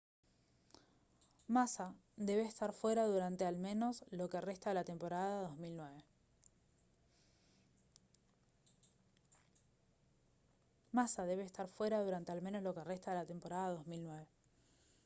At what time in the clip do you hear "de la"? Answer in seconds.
4.71-4.83